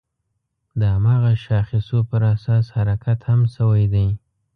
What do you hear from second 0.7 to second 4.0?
د هماغه شاخصو پر اساس حرکت هم شوی